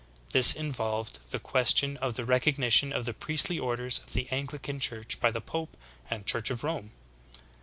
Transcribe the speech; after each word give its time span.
This 0.31 0.55
involved 0.55 1.29
the 1.29 1.37
question 1.37 1.95
of 1.97 2.15
the 2.15 2.25
recognition 2.25 2.91
of 2.91 3.05
the 3.05 3.13
priestly 3.13 3.59
orders 3.59 3.99
of 3.99 4.13
the 4.13 4.27
Anglican 4.31 4.79
Church 4.79 5.19
by 5.19 5.29
the 5.29 5.41
pope 5.41 5.77
and 6.09 6.25
Church 6.25 6.49
of 6.49 6.63
Rome. 6.63 6.89